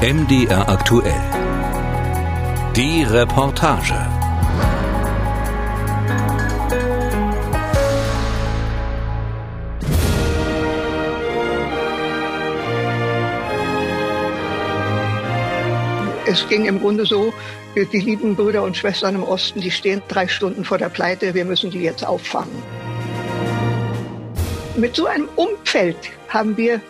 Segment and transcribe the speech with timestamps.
[0.00, 1.12] MDR aktuell.
[2.76, 3.96] Die Reportage.
[16.26, 17.34] Es ging im Grunde so,
[17.74, 21.44] die lieben Brüder und Schwestern im Osten, die stehen drei Stunden vor der Pleite, wir
[21.44, 22.62] müssen die jetzt auffangen.
[24.76, 25.96] Mit so einem Umfeld
[26.28, 26.80] haben wir äh,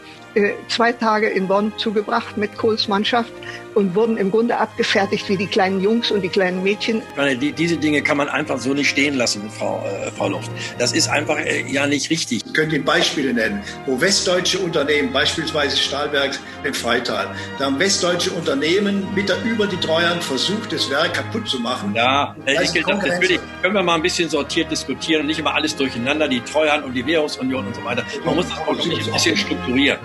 [0.68, 3.32] zwei Tage in Bonn zugebracht mit Kohls Mannschaft
[3.79, 7.00] und wurden im Grunde abgefertigt wie die kleinen Jungs und die kleinen Mädchen.
[7.17, 10.50] Meine, die, diese Dinge kann man einfach so nicht stehen lassen, Frau, äh, Frau Luft.
[10.79, 12.44] Das ist einfach äh, ja nicht richtig.
[12.44, 18.32] Ich könnte Ihnen Beispiele nennen, wo westdeutsche Unternehmen, beispielsweise Stahlwerk in Freital, da haben westdeutsche
[18.32, 21.94] Unternehmen mit der, über die Treuhand versucht, das Werk kaputt zu machen.
[21.94, 25.39] Ja, äh, ich, das, das ich, können wir mal ein bisschen sortiert diskutieren und nicht
[25.39, 28.05] immer alles durcheinander, die Treuhand und die Währungsunion und so weiter.
[28.25, 29.99] Man muss das auch ein bisschen strukturieren.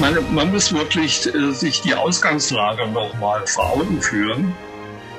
[0.00, 4.54] Meine, man muss wirklich äh, sich die Ausgangslage nochmal vor Augen führen.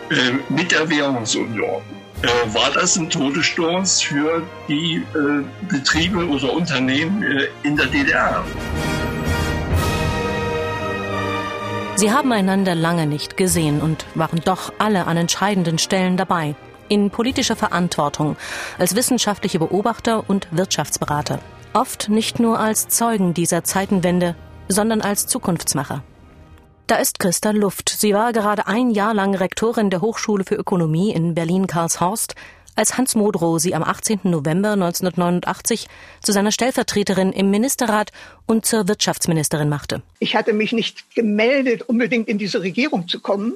[0.09, 1.83] Äh, mit der Währungsunion
[2.23, 8.43] äh, war das ein Todesstoß für die äh, Betriebe oder Unternehmen äh, in der DDR.
[11.93, 16.55] Sie haben einander lange nicht gesehen und waren doch alle an entscheidenden Stellen dabei.
[16.89, 18.35] In politischer Verantwortung,
[18.79, 21.37] als wissenschaftliche Beobachter und Wirtschaftsberater.
[21.73, 24.35] Oft nicht nur als Zeugen dieser Zeitenwende,
[24.71, 26.03] sondern als Zukunftsmacher.
[26.87, 27.89] Da ist Christa Luft.
[27.89, 32.35] Sie war gerade ein Jahr lang Rektorin der Hochschule für Ökonomie in Berlin-Karlshorst,
[32.75, 34.21] als Hans Modrow sie am 18.
[34.23, 35.87] November 1989
[36.21, 38.11] zu seiner Stellvertreterin im Ministerrat
[38.45, 40.01] und zur Wirtschaftsministerin machte.
[40.19, 43.53] Ich hatte mich nicht gemeldet, unbedingt in diese Regierung zu kommen.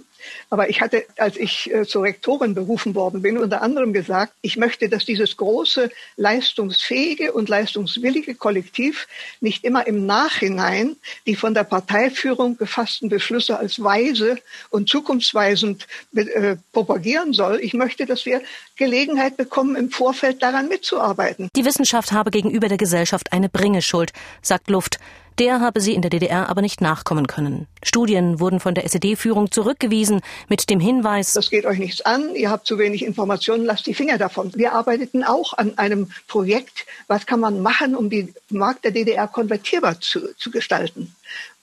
[0.50, 4.58] Aber ich hatte, als ich äh, zur Rektorin berufen worden bin, unter anderem gesagt, ich
[4.58, 9.08] möchte, dass dieses große, leistungsfähige und leistungswillige Kollektiv
[9.42, 14.38] nicht immer im Nachhinein die von der Parteiführung gefassten Beschlüsse als weise
[14.70, 17.60] und zukunftsweisend äh, propagieren soll.
[17.62, 18.42] Ich möchte, dass wir
[18.76, 21.50] Gelegenheit bekommen, im Vorfeld daran mitzuarbeiten.
[21.56, 25.00] Die Wissenschaft habe gegenüber der Gesellschaft eine Bringeschuld, sagt Luft.
[25.38, 27.68] Der habe sie in der DDR aber nicht nachkommen können.
[27.84, 32.50] Studien wurden von der SED-Führung zurückgewiesen mit dem Hinweis, das geht euch nichts an, ihr
[32.50, 34.52] habt zu wenig Informationen, lasst die Finger davon.
[34.56, 39.28] Wir arbeiteten auch an einem Projekt, was kann man machen, um den Markt der DDR
[39.28, 41.14] konvertierbar zu, zu gestalten.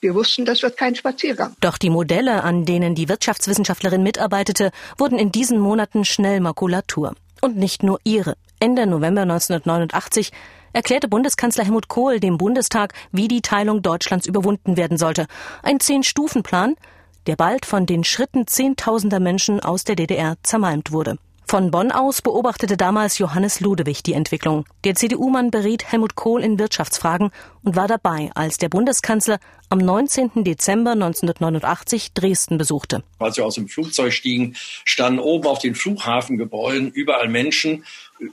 [0.01, 1.55] Wir wussten, das wird kein Spaziergang.
[1.61, 7.15] Doch die Modelle, an denen die Wirtschaftswissenschaftlerin mitarbeitete, wurden in diesen Monaten schnell Makulatur.
[7.41, 8.35] Und nicht nur ihre.
[8.59, 10.31] Ende November 1989
[10.73, 15.27] erklärte Bundeskanzler Helmut Kohl dem Bundestag, wie die Teilung Deutschlands überwunden werden sollte.
[15.61, 16.75] Ein Zehn-Stufen-Plan,
[17.27, 21.17] der bald von den Schritten zehntausender Menschen aus der DDR zermalmt wurde.
[21.45, 24.65] Von Bonn aus beobachtete damals Johannes Ludewig die Entwicklung.
[24.85, 27.29] Der CDU-Mann beriet Helmut Kohl in Wirtschaftsfragen
[27.63, 30.43] und war dabei, als der Bundeskanzler am 19.
[30.43, 33.03] Dezember 1989 Dresden besuchte.
[33.19, 37.83] Als wir aus dem Flugzeug stiegen, standen oben auf den Flughafengebäuden überall Menschen.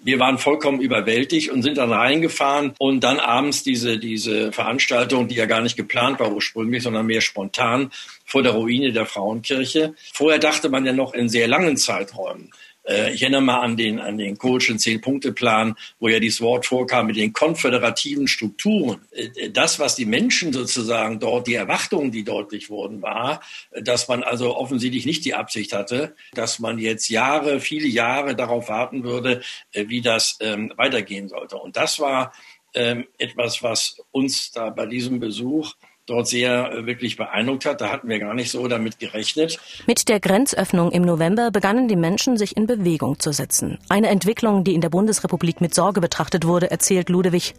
[0.02, 5.34] Wir waren vollkommen überwältigt und sind dann reingefahren und dann abends diese, diese Veranstaltung, die
[5.34, 7.90] ja gar nicht geplant war ursprünglich, sondern mehr spontan
[8.24, 9.94] vor der Ruine der Frauenkirche.
[10.12, 12.50] Vorher dachte man ja noch in sehr langen Zeiträumen.
[12.90, 17.06] Äh, ich erinnere mal an den, an den Kohlschen Zehn-Punkte-Plan, wo ja dieses Wort vorkam
[17.06, 19.00] mit den konföderativen Strukturen.
[19.12, 23.40] Äh, das, was die Menschen sozusagen dort, die Erwartungen, die deutlich wurden, war,
[23.80, 28.68] dass man also offensichtlich nicht die Absicht hatte, dass man jetzt Jahre, viele Jahre darauf
[28.68, 31.56] warten würde, äh, wie das ähm, weitergehen sollte.
[31.56, 32.32] Und das war
[32.74, 35.74] ähm, etwas, was uns da bei diesem Besuch
[36.06, 37.81] dort sehr äh, wirklich beeindruckt hat.
[37.81, 39.59] Da hatten wir gar nicht so damit gerechnet.
[39.87, 43.78] Mit der Grenzöffnung im November begannen die Menschen sich in Bewegung zu setzen.
[43.88, 47.55] Eine Entwicklung, die in der Bundesrepublik mit Sorge betrachtet wurde, erzählt Ludewig.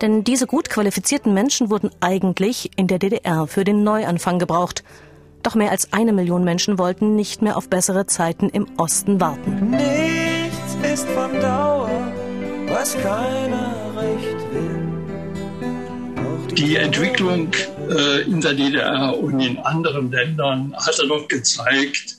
[0.00, 4.82] Denn diese gut qualifizierten Menschen wurden eigentlich in der DDR für den Neuanfang gebraucht.
[5.42, 9.70] Doch mehr als eine Million Menschen wollten nicht mehr auf bessere Zeiten im Osten warten.
[9.70, 12.12] Nichts ist von Dauer,
[12.66, 14.82] was keiner recht will.
[16.56, 17.48] Die Entwicklung
[18.26, 22.16] in der DDR und in anderen Ländern hat er doch gezeigt,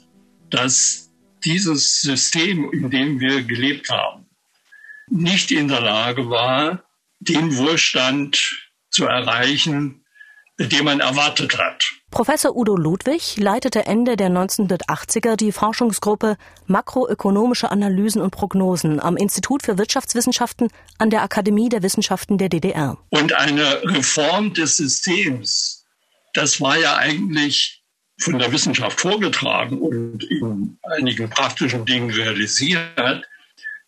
[0.49, 1.11] dass
[1.43, 4.25] dieses System, in dem wir gelebt haben,
[5.09, 6.83] nicht in der Lage war,
[7.19, 10.05] den Wohlstand zu erreichen,
[10.59, 11.83] den man erwartet hat.
[12.13, 16.37] Professor Udo Ludwig leitete Ende der 1980er die Forschungsgruppe
[16.67, 20.67] Makroökonomische Analysen und Prognosen am Institut für Wirtschaftswissenschaften
[20.99, 22.99] an der Akademie der Wissenschaften der DDR.
[23.09, 25.87] Und eine Reform des Systems,
[26.35, 27.83] das war ja eigentlich
[28.19, 33.25] von der Wissenschaft vorgetragen und in einigen praktischen Dingen realisiert.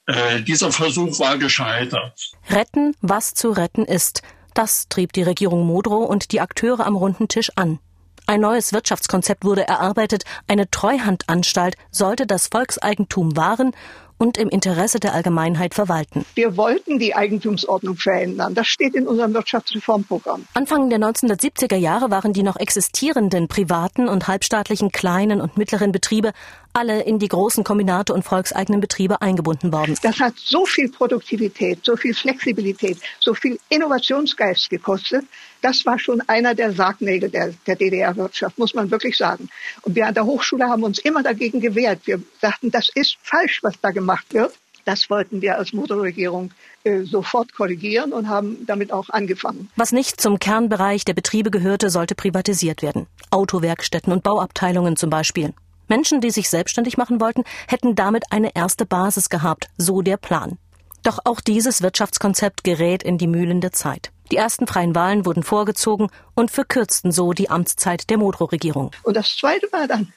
[0.08, 2.32] Äh, dieser Versuch war gescheitert.
[2.50, 4.24] Retten, was zu retten ist.
[4.56, 7.78] Das trieb die Regierung Modrow und die Akteure am runden Tisch an.
[8.28, 13.72] Ein neues Wirtschaftskonzept wurde erarbeitet, eine Treuhandanstalt sollte das Volkseigentum wahren
[14.18, 16.26] und im Interesse der Allgemeinheit verwalten.
[16.36, 18.56] Wir wollten die Eigentumsordnung verändern.
[18.56, 20.48] Das steht in unserem Wirtschaftsreformprogramm.
[20.54, 26.32] Anfang der 1970er Jahre waren die noch existierenden privaten und halbstaatlichen kleinen und mittleren Betriebe
[26.74, 29.98] alle in die großen Kombinate und volkseigenen Betriebe eingebunden worden.
[30.02, 35.26] Das hat so viel Produktivität, so viel Flexibilität, so viel Innovationsgeist gekostet.
[35.66, 39.50] Das war schon einer der Sargnägel der, der DDR-Wirtschaft, muss man wirklich sagen.
[39.82, 42.02] Und wir an der Hochschule haben uns immer dagegen gewehrt.
[42.06, 44.54] Wir sagten, das ist falsch, was da gemacht wird.
[44.86, 46.52] Das wollten wir als Motorregierung
[46.84, 49.72] äh, sofort korrigieren und haben damit auch angefangen.
[49.76, 53.08] Was nicht zum Kernbereich der Betriebe gehörte, sollte privatisiert werden.
[53.32, 55.56] Autowerkstätten und Bauabteilungen zum Beispiel.
[55.88, 60.60] Menschen, die sich selbstständig machen wollten, hätten damit eine erste Basis gehabt, so der Plan.
[61.02, 64.12] Doch auch dieses Wirtschaftskonzept gerät in die Mühlen der Zeit.
[64.32, 68.92] Die ersten freien Wahlen wurden vorgezogen und verkürzten so die Amtszeit der Modrow-Regierung.
[69.04, 70.12] Und das Zweite war dann,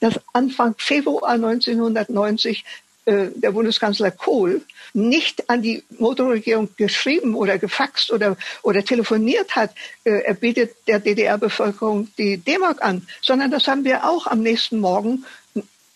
[0.00, 2.64] dass Anfang Februar 1990
[3.06, 4.62] äh, der Bundeskanzler Kohl
[4.94, 9.74] nicht an die Motorregierung geschrieben oder gefaxt oder, oder telefoniert hat,
[10.04, 14.80] äh, er bietet der DDR-Bevölkerung die D-Mark an, sondern das haben wir auch am nächsten
[14.80, 15.24] Morgen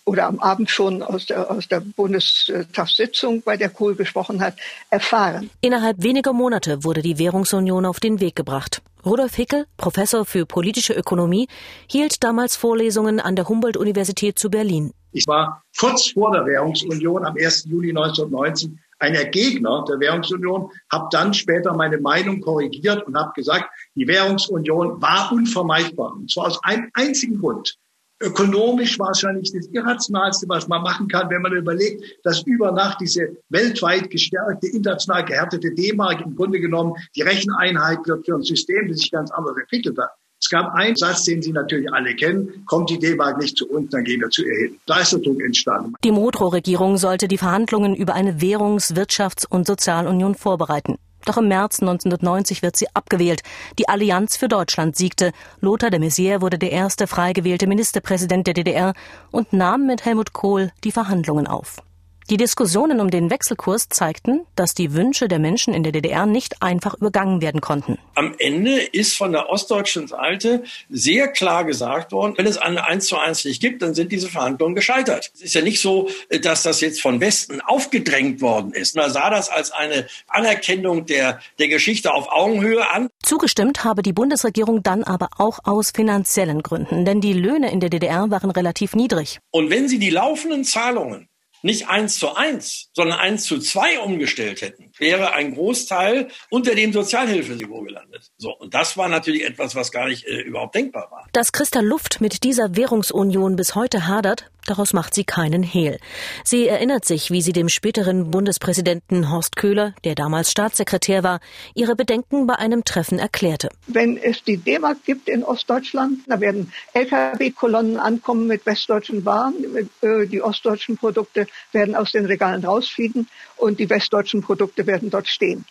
[0.09, 4.55] oder am Abend schon aus der, aus der Bundestagssitzung, bei der Kohl gesprochen hat,
[4.91, 5.51] erfahren.
[5.61, 8.83] Innerhalb weniger Monate wurde die Währungsunion auf den Weg gebracht.
[9.05, 11.49] Rudolf Hickel, Professor für politische Ökonomie,
[11.89, 14.93] hielt damals Vorlesungen an der Humboldt-Universität zu Berlin.
[15.13, 17.67] Ich war kurz vor der Währungsunion am 1.
[17.67, 23.71] Juli 1990 einer Gegner der Währungsunion, habe dann später meine Meinung korrigiert und habe gesagt,
[23.95, 26.13] die Währungsunion war unvermeidbar.
[26.15, 27.77] Und zwar aus einem einzigen Grund.
[28.21, 33.37] Ökonomisch wahrscheinlich das Irrationalste, was man machen kann, wenn man überlegt, dass über Nacht diese
[33.49, 38.99] weltweit gestärkte, international gehärtete D-Mark im Grunde genommen die Recheneinheit wird für ein System, das
[38.99, 40.11] sich ganz anders entwickelt hat.
[40.41, 43.91] Es gab einen Satz, den Sie natürlich alle kennen, kommt die D-Mark nicht zu uns,
[43.91, 44.79] dann gehen wir zu ihr hin.
[44.87, 45.95] Da ist der Druck entstanden.
[46.05, 50.97] Die Modrow-Regierung sollte die Verhandlungen über eine Währungs-, Wirtschafts- und Sozialunion vorbereiten.
[51.29, 53.43] Doch im März 1990 wird sie abgewählt.
[53.79, 55.33] Die Allianz für Deutschland siegte.
[55.61, 58.95] Lothar de Maizière wurde der erste frei gewählte Ministerpräsident der DDR
[59.31, 61.83] und nahm mit Helmut Kohl die Verhandlungen auf.
[62.31, 66.63] Die Diskussionen um den Wechselkurs zeigten, dass die Wünsche der Menschen in der DDR nicht
[66.63, 67.97] einfach übergangen werden konnten.
[68.17, 73.07] Am Ende ist von der ostdeutschen Seite sehr klar gesagt worden, wenn es eine 1
[73.07, 75.31] zu 1 nicht gibt, dann sind diese Verhandlungen gescheitert.
[75.37, 76.11] Es ist ja nicht so,
[76.43, 78.95] dass das jetzt von Westen aufgedrängt worden ist.
[78.95, 83.09] Man sah das als eine Anerkennung der, der Geschichte auf Augenhöhe an.
[83.23, 87.89] Zugestimmt habe die Bundesregierung dann aber auch aus finanziellen Gründen, denn die Löhne in der
[87.89, 89.39] DDR waren relativ niedrig.
[89.51, 91.27] Und wenn Sie die laufenden Zahlungen
[91.63, 96.93] nicht eins zu eins, sondern eins zu zwei umgestellt hätten, wäre ein Großteil unter dem
[96.93, 98.31] Sozialhilfeniveau gelandet.
[98.37, 98.57] So.
[98.57, 101.27] Und das war natürlich etwas, was gar nicht äh, überhaupt denkbar war.
[101.33, 105.99] Dass Christa Luft mit dieser Währungsunion bis heute hadert, Daraus macht sie keinen Hehl.
[106.45, 111.41] Sie erinnert sich, wie sie dem späteren Bundespräsidenten Horst Köhler, der damals Staatssekretär war,
[111.75, 113.71] ihre Bedenken bei einem Treffen erklärte.
[113.87, 119.55] Wenn es die D-Mark gibt in Ostdeutschland, da werden Lkw-Kolonnen ankommen mit westdeutschen Waren.
[120.03, 123.27] Äh, die ostdeutschen Produkte werden aus den Regalen rausfliegen
[123.57, 125.65] und die westdeutschen Produkte werden dort stehen.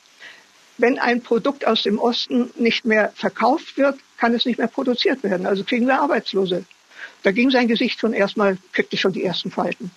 [0.80, 5.21] Wenn ein Produkt aus dem Osten nicht mehr verkauft wird, kann es nicht mehr produziert
[5.21, 5.45] werden.
[5.45, 6.66] Also kriegen wir Arbeitslose.
[7.23, 9.92] Da ging sein Gesicht schon erstmal, kriegte schon die ersten Falten.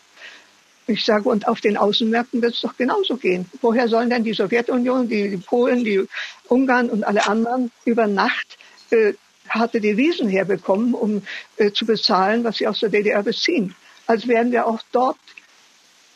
[0.87, 3.47] Ich sage, und auf den Außenmärkten wird es doch genauso gehen.
[3.61, 6.05] Woher sollen denn die Sowjetunion, die, die Polen, die
[6.49, 8.59] Ungarn und alle anderen über Nacht
[8.91, 9.13] äh,
[9.49, 11.23] harte Devisen herbekommen, um
[11.57, 13.75] äh, zu bezahlen, was sie aus der DDR beziehen?
[14.07, 15.17] Als werden wir auch dort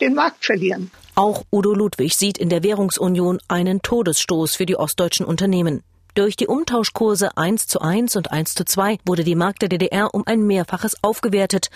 [0.01, 0.91] den Markt verlieren.
[1.15, 5.83] Auch Udo Ludwig sieht in der Währungsunion einen Todesstoß für die ostdeutschen Unternehmen.
[6.15, 10.13] Durch die Umtauschkurse 1 zu 1 und 1 zu 2 wurde die Mark der DDR
[10.13, 11.69] um ein Mehrfaches aufgewertet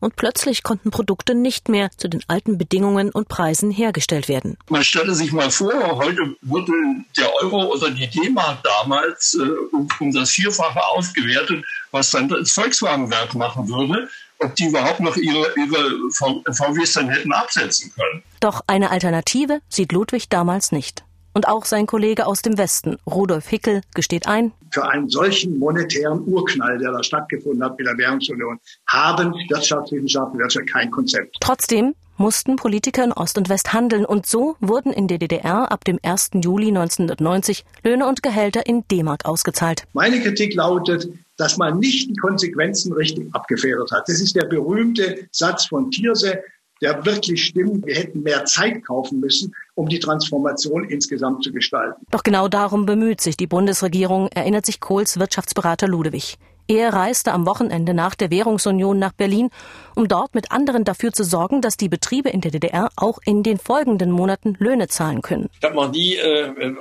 [0.00, 4.58] und plötzlich konnten Produkte nicht mehr zu den alten Bedingungen und Preisen hergestellt werden.
[4.68, 6.72] Man stelle sich mal vor, heute wurde
[7.16, 13.34] der Euro oder die D-Mark damals äh, um das Vierfache aufgewertet, was dann das Volkswagenwerk
[13.34, 18.22] machen würde ob die überhaupt noch ihre, ihre VWs dann hätten absetzen können.
[18.40, 21.04] Doch eine Alternative sieht Ludwig damals nicht.
[21.36, 26.22] Und auch sein Kollege aus dem Westen, Rudolf Hickel, gesteht ein, für einen solchen monetären
[26.26, 31.36] Urknall, der da stattgefunden hat mit der Währungsunion, haben Wirtschaftswissenschaften Wirtschaft kein Konzept.
[31.40, 35.84] Trotzdem mussten Politiker in Ost und West handeln und so wurden in der DDR ab
[35.84, 36.30] dem 1.
[36.36, 39.84] Juli 1990 Löhne und Gehälter in D-Mark ausgezahlt.
[39.92, 44.08] Meine Kritik lautet, dass man nicht die Konsequenzen richtig abgefedert hat.
[44.08, 46.42] Das ist der berühmte Satz von Thierse,
[46.80, 47.86] der wirklich stimmt.
[47.86, 52.04] Wir hätten mehr Zeit kaufen müssen, um die Transformation insgesamt zu gestalten.
[52.10, 56.38] Doch genau darum bemüht sich die Bundesregierung, erinnert sich Kohls Wirtschaftsberater Ludewig.
[56.68, 59.50] Er reiste am Wochenende nach der Währungsunion nach Berlin,
[59.94, 63.44] um dort mit anderen dafür zu sorgen, dass die Betriebe in der DDR auch in
[63.44, 65.48] den folgenden Monaten Löhne zahlen können.
[65.60, 66.74] Ich habe noch nie äh,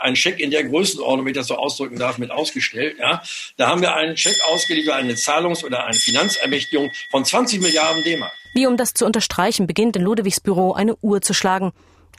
[0.00, 2.98] einen Scheck in der Größenordnung, wenn ich das so ausdrücken darf, mit ausgestellt.
[2.98, 3.22] Ja,
[3.56, 8.32] da haben wir einen Scheck ausgeliefert, eine Zahlungs- oder eine Finanzermächtigung von 20 Milliarden D-Mark.
[8.54, 11.72] Wie um das zu unterstreichen, beginnt in Ludewigs Büro eine Uhr zu schlagen.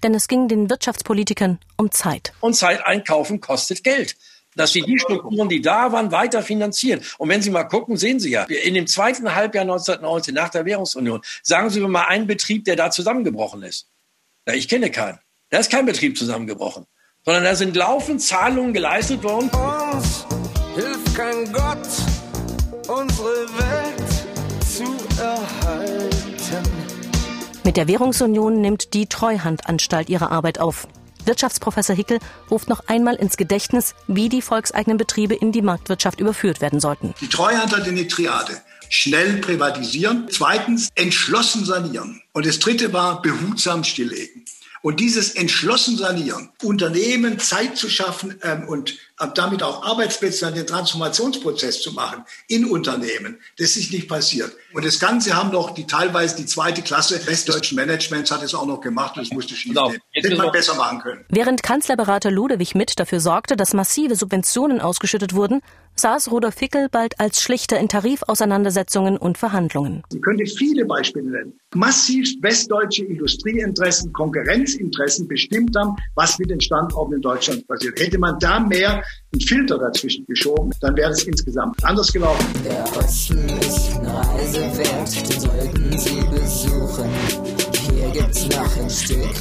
[0.03, 2.33] Denn es ging den Wirtschaftspolitikern um Zeit.
[2.39, 4.15] Und Zeit einkaufen kostet Geld
[4.55, 7.01] dass sie die Strukturen, die da waren, weiter finanzieren.
[7.17, 10.65] Und wenn Sie mal gucken, sehen Sie ja, in dem zweiten Halbjahr 1919 nach der
[10.65, 13.87] Währungsunion, sagen Sie mir mal einen Betrieb, der da zusammengebrochen ist.
[14.45, 15.19] Ja, ich kenne keinen.
[15.49, 16.85] Da ist kein Betrieb zusammengebrochen
[17.23, 19.49] sondern da sind laufend Zahlungen geleistet worden.
[19.49, 20.25] Uns
[20.75, 21.87] hilft kein Gott,
[22.87, 24.83] unsere Welt zu
[25.21, 26.11] erhalten.
[27.63, 30.87] Mit der Währungsunion nimmt die Treuhandanstalt ihre Arbeit auf.
[31.25, 32.17] Wirtschaftsprofessor Hickel
[32.49, 37.13] ruft noch einmal ins Gedächtnis, wie die volkseigenen Betriebe in die Marktwirtschaft überführt werden sollten.
[37.21, 38.59] Die Treuhand hat eine Triade.
[38.89, 40.27] Schnell privatisieren.
[40.31, 42.23] Zweitens entschlossen sanieren.
[42.33, 44.43] Und das dritte war behutsam stilllegen.
[44.81, 48.97] Und dieses entschlossen sanieren, Unternehmen Zeit zu schaffen ähm, und
[49.35, 54.55] damit auch Arbeitsplätze an den Transformationsprozess zu machen in Unternehmen, das ist nicht passiert.
[54.73, 58.65] Und das Ganze haben doch die teilweise die zweite Klasse westdeutschen Managements hat es auch
[58.65, 59.91] noch gemacht und es musste schief genau.
[60.11, 61.25] Hätte man besser machen können.
[61.29, 65.61] Während Kanzlerberater Ludewig Mitt dafür sorgte, dass massive Subventionen ausgeschüttet wurden,
[65.95, 70.03] saß Rudolf Fickel bald als Schlichter in Tarifauseinandersetzungen und Verhandlungen.
[70.13, 71.59] Ich könnte viele Beispiele nennen.
[71.75, 77.99] Massiv westdeutsche Industrieinteressen, Konkurrenzinteressen bestimmt haben, was mit den Standorten in Deutschland passiert.
[77.99, 79.03] Hätte man da mehr
[79.33, 82.45] einen Filter dazwischen geschoben, dann wäre es insgesamt anders gelaufen.
[82.63, 87.09] Der Osten ist eine Reise wert, den sollten Sie besuchen.
[87.89, 89.35] Hier gibt's noch ein Stück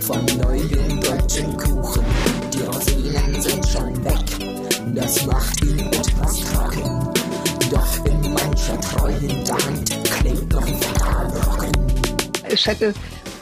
[0.00, 2.04] von neuen deutschen Kuchen.
[2.52, 4.50] Die Rosinen sind schon weg
[4.94, 7.08] das macht ihn etwas trocken.
[7.70, 11.72] Doch in mancher treuen Hand klingt noch ein
[12.44, 12.92] Es hätte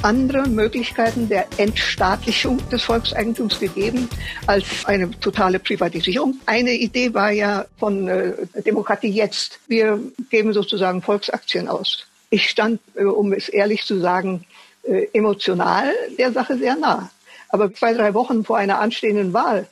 [0.08, 4.08] andere Möglichkeiten der Entstaatlichung des Volkseigentums gegeben
[4.46, 6.40] als eine totale Privatisierung.
[6.46, 8.32] Eine Idee war ja von äh,
[8.64, 9.60] Demokratie jetzt.
[9.68, 10.00] Wir
[10.30, 12.06] geben sozusagen Volksaktien aus.
[12.30, 14.46] Ich stand, äh, um es ehrlich zu sagen,
[14.84, 17.10] äh, emotional der Sache sehr nah.
[17.50, 19.66] Aber zwei, drei Wochen vor einer anstehenden Wahl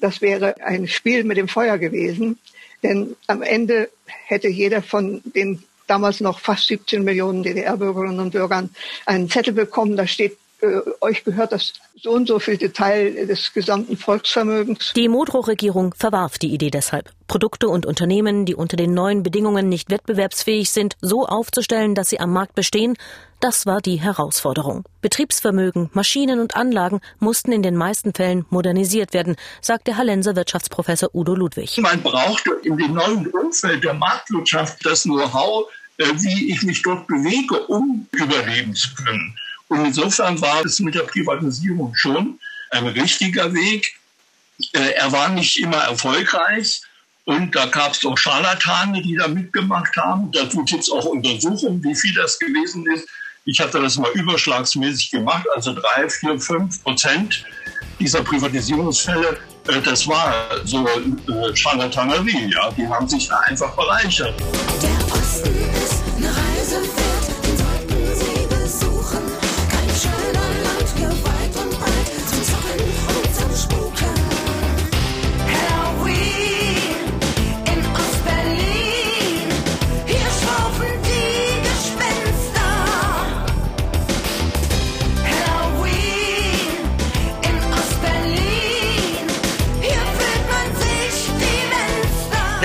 [0.00, 2.38] das wäre ein Spiel mit dem Feuer gewesen.
[2.82, 3.88] Denn am Ende
[4.26, 8.70] hätte jeder von den damals noch fast 17 Millionen DDR-Bürgerinnen und Bürgern
[9.06, 13.52] einen Zettel bekommen, da steht äh, euch gehört das so und so viel Teil des
[13.52, 14.92] gesamten Volksvermögens.
[14.94, 19.90] Die Modrow-Regierung verwarf die Idee deshalb, Produkte und Unternehmen, die unter den neuen Bedingungen nicht
[19.90, 22.96] wettbewerbsfähig sind, so aufzustellen, dass sie am Markt bestehen.
[23.40, 24.84] Das war die Herausforderung.
[25.02, 31.10] Betriebsvermögen, Maschinen und Anlagen mussten in den meisten Fällen modernisiert werden, sagt der Hallenser Wirtschaftsprofessor
[31.14, 31.78] Udo Ludwig.
[31.78, 35.68] Man brauchte in dem neuen Umfeld der Marktwirtschaft das Know-how,
[35.98, 39.36] äh, wie ich mich dort bewege, um überleben zu können.
[39.68, 42.38] Und insofern war es mit der Privatisierung schon
[42.70, 43.94] ein richtiger Weg.
[44.72, 46.82] Äh, er war nicht immer erfolgreich.
[47.24, 50.30] Und da gab es auch Scharlatane, die da mitgemacht haben.
[50.32, 53.08] Da tut jetzt auch Untersuchungen, wie viel das gewesen ist.
[53.46, 57.44] Ich hatte das mal überschlagsmäßig gemacht, also drei, vier, fünf Prozent
[58.00, 62.50] dieser Privatisierungsfälle, äh, das war so äh, Scharlatanerie.
[62.52, 64.34] Ja, die haben sich da einfach bereichert.
[64.82, 66.13] Der Osten ist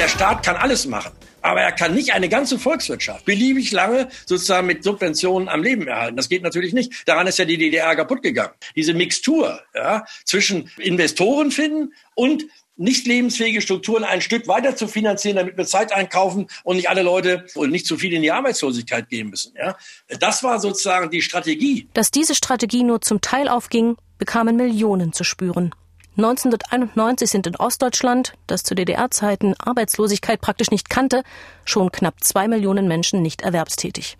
[0.10, 1.12] Staat kann alles machen.
[1.42, 6.18] Aber er kann nicht eine ganze Volkswirtschaft beliebig lange sozusagen mit Subventionen am Leben erhalten.
[6.18, 7.08] Das geht natürlich nicht.
[7.08, 8.54] Daran ist ja die DDR kaputt gegangen.
[8.76, 12.44] Diese Mixtur ja, zwischen Investoren finden und
[12.76, 17.04] nicht lebensfähige Strukturen ein Stück weiter zu finanzieren, damit wir Zeit einkaufen und nicht alle
[17.04, 19.54] Leute und nicht zu viel in die Arbeitslosigkeit gehen müssen.
[19.58, 19.78] Ja,
[20.20, 21.88] das war sozusagen die Strategie.
[21.94, 25.76] Dass diese Strategie nur zum Teil aufging, bekamen Millionen zu spüren.
[26.18, 31.24] 1991 sind in Ostdeutschland, das zu DDR-Zeiten Arbeitslosigkeit praktisch nicht kannte,
[31.66, 34.18] schon knapp zwei Millionen Menschen nicht erwerbstätig.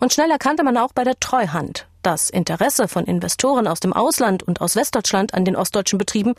[0.00, 4.42] Und schnell erkannte man auch bei der Treuhand, das Interesse von Investoren aus dem Ausland
[4.42, 6.34] und aus Westdeutschland an den ostdeutschen Betrieben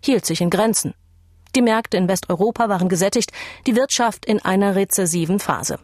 [0.00, 0.94] hielt sich in Grenzen.
[1.56, 3.32] Die Märkte in Westeuropa waren gesättigt,
[3.66, 5.80] die Wirtschaft in einer rezessiven Phase.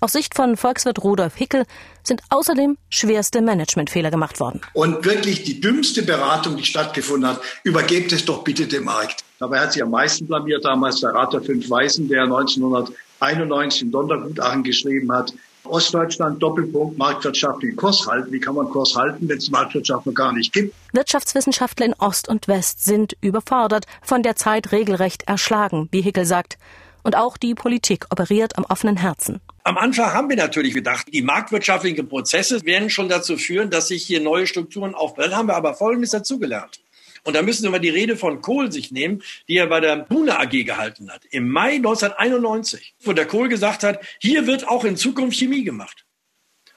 [0.00, 1.64] Aus Sicht von Volkswirt Rudolf Hickel
[2.02, 4.60] sind außerdem schwerste Managementfehler gemacht worden.
[4.74, 9.24] Und wirklich die dümmste Beratung, die stattgefunden hat, übergebt es doch bitte dem Markt.
[9.38, 13.92] Dabei hat sich am meisten blamiert damals der Rat der Fünf Weißen, der 1991 im
[13.92, 15.32] Sondergutachten geschrieben hat,
[15.64, 18.32] Ostdeutschland Doppelpunkt marktwirtschaftlichen Kurs halten.
[18.32, 20.74] Wie kann man Kurs halten, wenn es Marktwirtschaft noch gar nicht gibt?
[20.92, 26.58] Wirtschaftswissenschaftler in Ost und West sind überfordert, von der Zeit regelrecht erschlagen, wie Hickel sagt.
[27.02, 29.40] Und auch die Politik operiert am offenen Herzen.
[29.66, 34.06] Am Anfang haben wir natürlich gedacht, die marktwirtschaftlichen Prozesse werden schon dazu führen, dass sich
[34.06, 35.30] hier neue Strukturen aufbauen.
[35.30, 36.78] Dann haben wir aber Folgendes dazugelernt.
[37.24, 39.96] Und da müssen wir mal die Rede von Kohl sich nehmen, die er bei der
[39.96, 41.22] Bune AG gehalten hat.
[41.32, 46.04] Im Mai 1991, wo der Kohl gesagt hat, hier wird auch in Zukunft Chemie gemacht.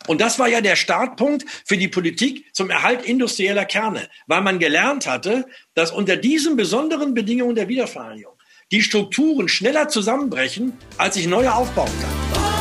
[0.07, 4.57] Und das war ja der Startpunkt für die Politik zum Erhalt industrieller Kerne, weil man
[4.57, 8.33] gelernt hatte, dass unter diesen besonderen Bedingungen der Wiedervereinigung
[8.71, 12.58] die Strukturen schneller zusammenbrechen, als sich neue aufbauen kann.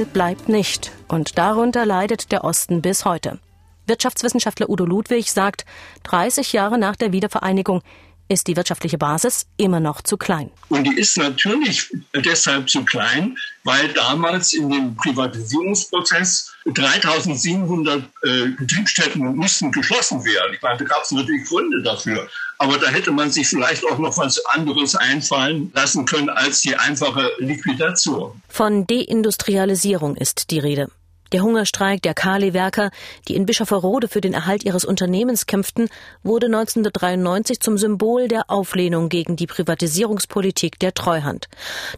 [0.00, 3.38] Viel bleibt nicht und darunter leidet der Osten bis heute.
[3.86, 5.66] Wirtschaftswissenschaftler Udo Ludwig sagt,
[6.04, 7.82] 30 Jahre nach der Wiedervereinigung
[8.30, 10.50] ist die wirtschaftliche Basis immer noch zu klein.
[10.68, 19.34] Und die ist natürlich deshalb zu klein, weil damals in dem Privatisierungsprozess 3700 äh, Betriebsstätten
[19.34, 20.54] mussten geschlossen werden.
[20.54, 22.28] Ich meine, da gab es natürlich Gründe dafür.
[22.58, 26.76] Aber da hätte man sich vielleicht auch noch was anderes einfallen lassen können als die
[26.76, 28.40] einfache Liquidation.
[28.48, 30.88] Von Deindustrialisierung ist die Rede.
[31.32, 32.90] Der Hungerstreik der Kali-Werker,
[33.28, 35.88] die in Bischofferode für den Erhalt ihres Unternehmens kämpften,
[36.24, 41.46] wurde 1993 zum Symbol der Auflehnung gegen die Privatisierungspolitik der Treuhand.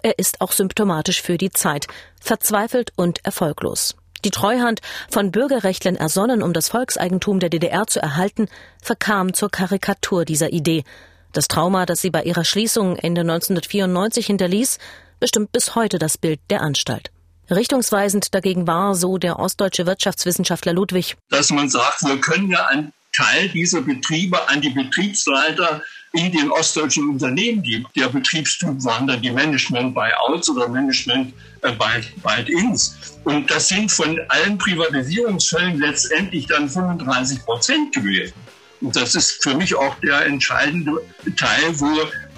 [0.02, 1.86] Er ist auch symptomatisch für die Zeit,
[2.20, 3.96] verzweifelt und erfolglos.
[4.26, 8.48] Die Treuhand, von Bürgerrechtlern ersonnen, um das Volkseigentum der DDR zu erhalten,
[8.80, 10.84] verkam zur Karikatur dieser Idee.
[11.32, 14.78] Das Trauma, das sie bei ihrer Schließung Ende 1994 hinterließ,
[15.18, 17.10] bestimmt bis heute das Bild der Anstalt.
[17.52, 22.92] Richtungsweisend dagegen war, so der ostdeutsche Wirtschaftswissenschaftler Ludwig, dass man sagt, wir können ja einen
[23.12, 25.82] Teil dieser Betriebe an die Betriebsleiter
[26.14, 27.86] in den ostdeutschen Unternehmen geben.
[27.96, 32.96] Der Betriebstyp waren dann die Management-Buyouts oder Management-Buy-ins.
[33.24, 38.34] Und das sind von allen Privatisierungsfällen letztendlich dann 35 Prozent gewesen.
[38.80, 41.00] Und das ist für mich auch der entscheidende
[41.36, 41.88] Teil, wo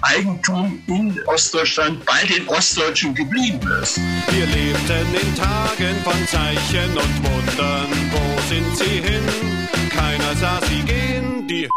[0.05, 3.97] Eigentum in Ostdeutschland bei den Ostdeutschen geblieben ist.
[4.29, 7.87] Wir lebten in Tagen von Zeichen und Wundern.
[8.11, 9.23] Wo sind sie hin?
[9.89, 11.47] Keiner sah sie gehen.
[11.47, 11.67] Die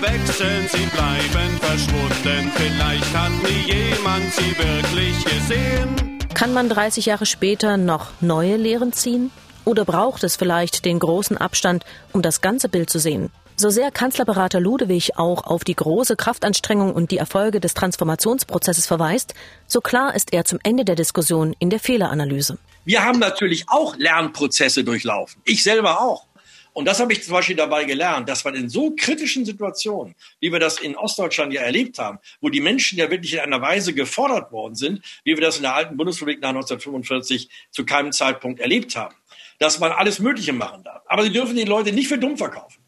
[0.00, 2.52] wechseln, sie bleiben verschwunden.
[2.54, 6.18] Vielleicht hat nie jemand sie wirklich gesehen.
[6.34, 9.30] Kann man 30 Jahre später noch neue Lehren ziehen?
[9.64, 13.30] Oder braucht es vielleicht den großen Abstand, um das ganze Bild zu sehen?
[13.60, 19.34] So sehr Kanzlerberater Ludewig auch auf die große Kraftanstrengung und die Erfolge des Transformationsprozesses verweist,
[19.66, 22.58] so klar ist er zum Ende der Diskussion in der Fehleranalyse.
[22.84, 25.42] Wir haben natürlich auch Lernprozesse durchlaufen.
[25.44, 26.28] Ich selber auch.
[26.72, 30.52] Und das habe ich zum Beispiel dabei gelernt, dass man in so kritischen Situationen, wie
[30.52, 33.92] wir das in Ostdeutschland ja erlebt haben, wo die Menschen ja wirklich in einer Weise
[33.92, 38.60] gefordert worden sind, wie wir das in der alten Bundesrepublik nach 1945 zu keinem Zeitpunkt
[38.60, 39.16] erlebt haben,
[39.58, 41.02] dass man alles Mögliche machen darf.
[41.06, 42.78] Aber sie dürfen die Leute nicht für dumm verkaufen.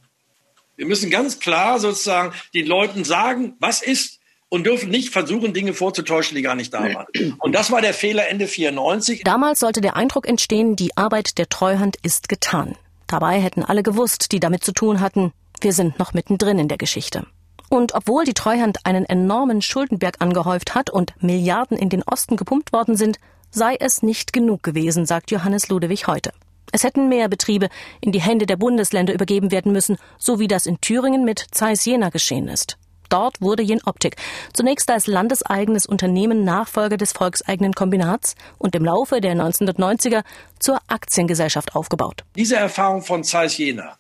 [0.81, 5.75] Wir müssen ganz klar sozusagen den Leuten sagen, was ist und dürfen nicht versuchen, Dinge
[5.75, 7.37] vorzutäuschen, die gar nicht da waren.
[7.38, 9.23] Und das war der Fehler Ende 94.
[9.23, 12.79] Damals sollte der Eindruck entstehen, die Arbeit der Treuhand ist getan.
[13.09, 16.79] Dabei hätten alle gewusst, die damit zu tun hatten, wir sind noch mittendrin in der
[16.79, 17.27] Geschichte.
[17.69, 22.73] Und obwohl die Treuhand einen enormen Schuldenberg angehäuft hat und Milliarden in den Osten gepumpt
[22.73, 23.19] worden sind,
[23.51, 26.33] sei es nicht genug gewesen, sagt Johannes Ludewig heute.
[26.73, 27.69] Es hätten mehr Betriebe
[28.01, 31.85] in die Hände der Bundesländer übergeben werden müssen, so wie das in Thüringen mit Zeiss
[31.85, 32.77] Jena geschehen ist.
[33.11, 34.17] Dort wurde Jen Optik
[34.53, 40.23] zunächst als landeseigenes Unternehmen Nachfolger des volkseigenen Kombinats und im Laufe der 1990er
[40.61, 42.23] zur Aktiengesellschaft aufgebaut.
[42.37, 43.99] Diese Erfahrung von Zeiss Jena,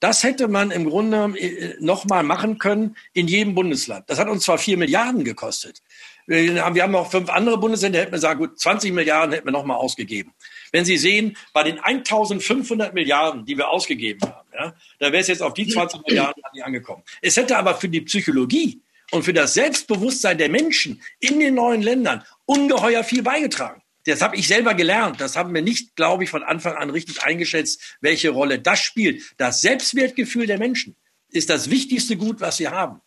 [0.00, 4.10] das hätte man im Grunde äh, noch mal machen können in jedem Bundesland.
[4.10, 5.80] Das hat uns zwar vier Milliarden gekostet.
[6.26, 9.64] Wir haben auch fünf andere Bundesländer, hätten wir sagen, gut, 20 Milliarden hätten wir noch
[9.64, 10.32] mal ausgegeben.
[10.72, 15.28] Wenn Sie sehen, bei den 1500 Milliarden, die wir ausgegeben haben, ja, da wäre es
[15.28, 17.02] jetzt auf die 20 Milliarden angekommen.
[17.20, 18.80] Es hätte aber für die Psychologie
[19.10, 23.82] und für das Selbstbewusstsein der Menschen in den neuen Ländern ungeheuer viel beigetragen.
[24.04, 25.20] Das habe ich selber gelernt.
[25.20, 29.22] Das haben wir nicht, glaube ich, von Anfang an richtig eingeschätzt, welche Rolle das spielt.
[29.36, 30.96] Das Selbstwertgefühl der Menschen
[31.28, 33.00] ist das wichtigste Gut, was sie haben.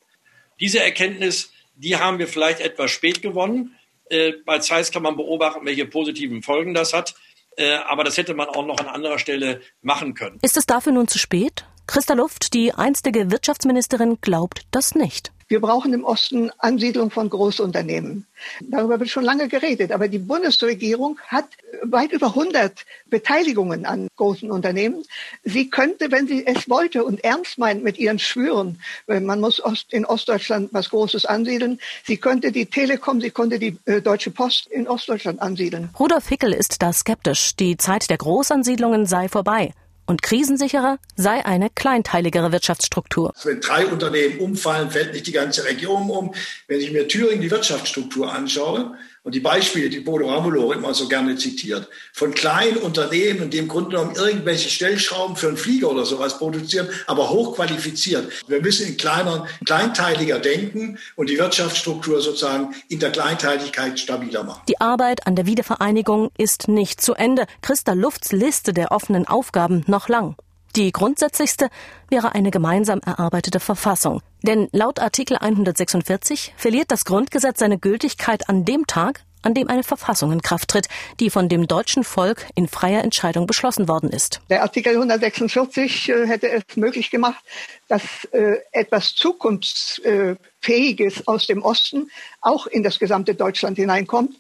[0.60, 3.76] Diese Erkenntnis, die haben wir vielleicht etwas spät gewonnen.
[4.10, 7.16] Äh, bei Zeiss kann man beobachten, welche positiven Folgen das hat.
[7.58, 10.40] Äh, aber das hätte man auch noch an anderer Stelle machen können.
[10.42, 11.66] Ist es dafür nun zu spät?
[11.96, 15.32] Christa Luft, die einstige Wirtschaftsministerin, glaubt das nicht.
[15.48, 18.28] Wir brauchen im Osten Ansiedlung von Großunternehmen.
[18.60, 19.94] Darüber wird schon lange geredet.
[19.94, 21.46] Aber die Bundesregierung hat
[21.84, 25.06] weit über 100 Beteiligungen an großen Unternehmen.
[25.46, 30.04] Sie könnte, wenn sie es wollte und ernst meint mit ihren Schwüren, man muss in
[30.04, 34.90] Ostdeutschland was Großes ansiedeln, sie könnte die Telekom, sie könnte die äh, Deutsche Post in
[34.90, 35.92] Ostdeutschland ansiedeln.
[35.98, 37.56] Rudolf Hickel ist da skeptisch.
[37.56, 39.72] Die Zeit der Großansiedlungen sei vorbei
[40.06, 43.34] und krisensicherer sei eine kleinteiligere Wirtschaftsstruktur.
[43.44, 46.34] Wenn drei Unternehmen umfallen, fällt nicht die ganze Region um.
[46.68, 51.08] Wenn ich mir Thüringen die Wirtschaftsstruktur anschaue, und die Beispiele, die Bodo Ramelow immer so
[51.08, 56.06] gerne zitiert, von kleinen Unternehmen, die im Grunde genommen irgendwelche Stellschrauben für einen Flieger oder
[56.06, 58.32] sowas produzieren, aber hochqualifiziert.
[58.48, 64.62] Wir müssen in kleineren, kleinteiliger denken und die Wirtschaftsstruktur sozusagen in der Kleinteiligkeit stabiler machen.
[64.70, 67.48] Die Arbeit an der Wiedervereinigung ist nicht zu Ende.
[67.64, 70.36] Christa Lufts Liste der offenen Aufgaben noch lang.
[70.76, 71.70] Die grundsätzlichste
[72.10, 74.22] wäre eine gemeinsam erarbeitete Verfassung.
[74.42, 79.84] Denn laut Artikel 146 verliert das Grundgesetz seine Gültigkeit an dem Tag, an dem eine
[79.84, 80.88] Verfassung in Kraft tritt,
[81.22, 84.42] die von dem deutschen Volk in freier Entscheidung beschlossen worden ist.
[84.50, 87.42] Der Artikel 146 äh, hätte es möglich gemacht,
[87.88, 92.10] dass äh, etwas Zukunftsfähiges aus dem Osten
[92.42, 94.36] auch in das gesamte Deutschland hineinkommt.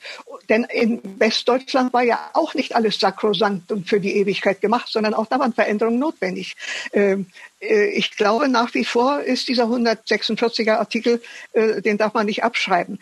[0.50, 5.14] Denn in Westdeutschland war ja auch nicht alles sakrosankt und für die Ewigkeit gemacht, sondern
[5.14, 6.56] auch da waren Veränderungen notwendig.
[6.94, 7.28] Ähm,
[7.60, 11.22] äh, ich glaube, nach wie vor ist dieser 146er Artikel,
[11.54, 13.00] äh, den darf man nicht abschreiben.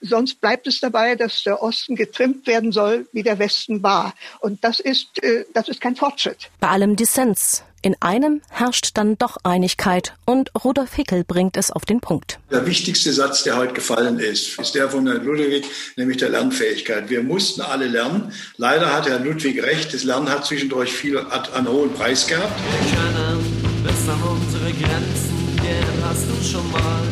[0.00, 4.14] Sonst bleibt es dabei, dass der Osten getrimmt werden soll, wie der Westen war.
[4.40, 5.08] Und das ist,
[5.52, 6.50] das ist kein Fortschritt.
[6.60, 11.84] Bei allem Dissens in einem herrscht dann doch Einigkeit und Rudolf Hickel bringt es auf
[11.84, 12.38] den Punkt.
[12.50, 15.66] Der wichtigste Satz, der heute gefallen ist, ist der von Herrn Ludwig,
[15.96, 17.10] nämlich der Lernfähigkeit.
[17.10, 18.32] Wir mussten alle lernen.
[18.56, 22.58] Leider hat Herr Ludwig recht, das Lernen hat zwischendurch viel hat einen hohen Preis gehabt.
[22.58, 27.02] Wir können bis an unsere Grenzen gehen, hast du schon mal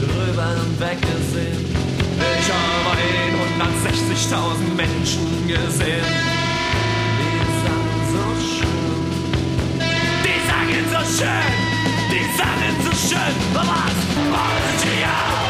[0.00, 1.64] drüber und weggesehen.
[2.40, 2.98] Ich habe
[3.60, 6.37] 160.000 Menschen gesehen
[10.80, 15.47] it's a shame, these silence is shame of us.